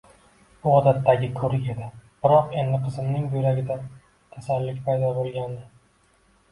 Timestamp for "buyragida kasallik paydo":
3.37-5.15